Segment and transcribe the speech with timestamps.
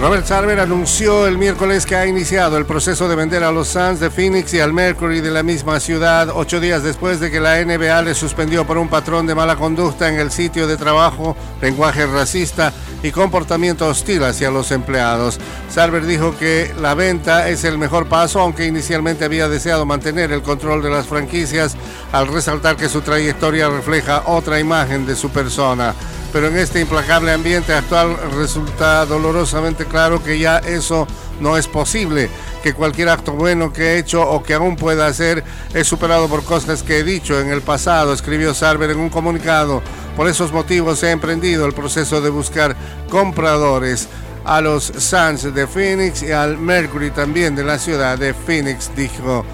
[0.00, 3.98] Robert Sarver anunció el miércoles que ha iniciado el proceso de vender a los Suns
[3.98, 7.60] de Phoenix y al Mercury de la misma ciudad, ocho días después de que la
[7.64, 12.06] NBA le suspendió por un patrón de mala conducta en el sitio de trabajo, lenguaje
[12.06, 12.72] racista
[13.02, 15.40] y comportamiento hostil hacia los empleados.
[15.68, 20.42] Sarver dijo que la venta es el mejor paso, aunque inicialmente había deseado mantener el
[20.42, 21.76] control de las franquicias,
[22.12, 25.92] al resaltar que su trayectoria refleja otra imagen de su persona
[26.32, 31.06] pero en este implacable ambiente actual resulta dolorosamente claro que ya eso
[31.40, 32.28] no es posible,
[32.62, 36.44] que cualquier acto bueno que he hecho o que aún pueda hacer es superado por
[36.44, 39.82] cosas que he dicho en el pasado, escribió Sarver en un comunicado.
[40.16, 42.76] Por esos motivos he emprendido el proceso de buscar
[43.08, 44.08] compradores
[44.44, 49.44] a los Suns de Phoenix y al Mercury también de la ciudad de Phoenix, dijo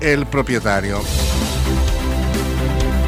[0.00, 1.00] el propietario.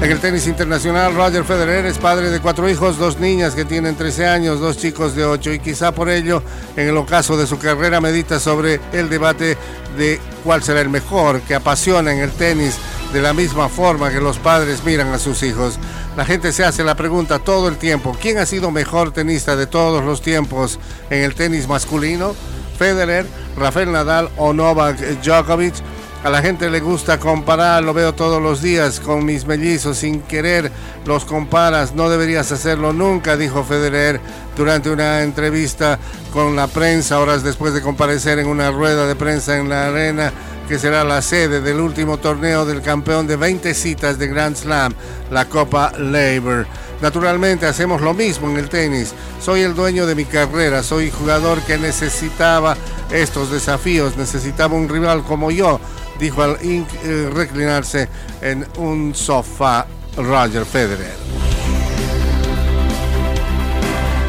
[0.00, 3.96] En el tenis internacional, Roger Federer es padre de cuatro hijos, dos niñas que tienen
[3.96, 6.42] 13 años, dos chicos de 8 y quizá por ello,
[6.74, 9.58] en el ocaso de su carrera, medita sobre el debate
[9.98, 12.78] de cuál será el mejor, que apasiona en el tenis
[13.12, 15.78] de la misma forma que los padres miran a sus hijos.
[16.16, 19.66] La gente se hace la pregunta todo el tiempo, ¿quién ha sido mejor tenista de
[19.66, 20.78] todos los tiempos
[21.10, 22.34] en el tenis masculino?
[22.78, 23.26] Federer,
[23.58, 25.74] Rafael Nadal o Novak Djokovic.
[26.22, 30.20] A la gente le gusta comparar, lo veo todos los días con mis mellizos, sin
[30.20, 30.70] querer
[31.06, 34.20] los comparas, no deberías hacerlo nunca, dijo Federer
[34.54, 35.98] durante una entrevista
[36.30, 40.30] con la prensa, horas después de comparecer en una rueda de prensa en la arena
[40.68, 44.92] que será la sede del último torneo del campeón de 20 citas de Grand Slam,
[45.30, 46.66] la Copa Labor.
[47.00, 49.14] Naturalmente hacemos lo mismo en el tenis.
[49.40, 52.76] Soy el dueño de mi carrera, soy jugador que necesitaba
[53.10, 55.80] estos desafíos, necesitaba un rival como yo
[56.20, 58.08] dijo al eh, reclinarse
[58.42, 61.30] en un sofá Roger Federer.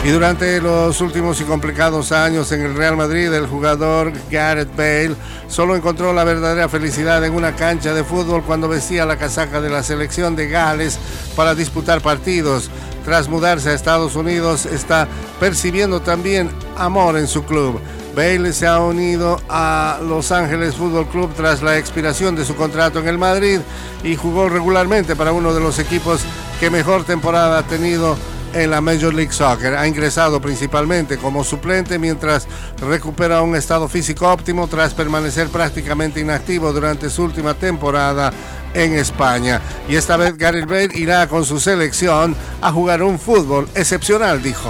[0.03, 5.15] Y durante los últimos y complicados años en el Real Madrid, el jugador Gareth Bale
[5.47, 9.69] solo encontró la verdadera felicidad en una cancha de fútbol cuando vestía la casaca de
[9.69, 10.97] la selección de Gales
[11.35, 12.71] para disputar partidos.
[13.05, 15.07] Tras mudarse a Estados Unidos, está
[15.39, 17.79] percibiendo también amor en su club.
[18.15, 22.99] Bale se ha unido a Los Ángeles Fútbol Club tras la expiración de su contrato
[22.99, 23.59] en el Madrid
[24.03, 26.21] y jugó regularmente para uno de los equipos
[26.59, 28.17] que mejor temporada ha tenido
[28.53, 29.75] en la Major League Soccer.
[29.75, 32.47] Ha ingresado principalmente como suplente mientras
[32.81, 38.33] recupera un estado físico óptimo tras permanecer prácticamente inactivo durante su última temporada
[38.73, 39.61] en España.
[39.87, 44.69] Y esta vez Gary Bale irá con su selección a jugar un fútbol excepcional, dijo.